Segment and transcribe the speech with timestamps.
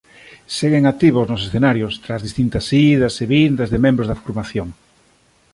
[0.57, 2.65] Seguen activos nos escenarios tras distintas
[2.95, 4.67] idas e vindas de membros da formación.